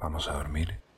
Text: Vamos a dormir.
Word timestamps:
Vamos 0.00 0.28
a 0.28 0.32
dormir. 0.32 0.89